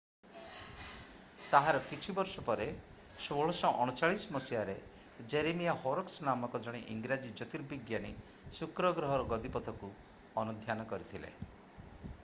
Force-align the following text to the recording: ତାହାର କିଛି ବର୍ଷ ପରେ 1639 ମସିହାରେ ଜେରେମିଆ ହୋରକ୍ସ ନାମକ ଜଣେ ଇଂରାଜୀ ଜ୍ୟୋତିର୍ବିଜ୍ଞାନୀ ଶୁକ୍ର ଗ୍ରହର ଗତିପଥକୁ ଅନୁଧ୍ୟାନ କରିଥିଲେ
ତାହାର 1.49 1.81
କିଛି 1.89 2.15
ବର୍ଷ 2.19 2.43
ପରେ 2.47 2.65
1639 3.25 4.25
ମସିହାରେ 4.37 4.75
ଜେରେମିଆ 5.35 5.77
ହୋରକ୍ସ 5.83 6.27
ନାମକ 6.29 6.63
ଜଣେ 6.69 6.81
ଇଂରାଜୀ 6.95 7.31
ଜ୍ୟୋତିର୍ବିଜ୍ଞାନୀ 7.41 8.13
ଶୁକ୍ର 8.61 8.93
ଗ୍ରହର 9.03 9.29
ଗତିପଥକୁ 9.37 9.91
ଅନୁଧ୍ୟାନ 10.45 10.89
କରିଥିଲେ 10.95 11.33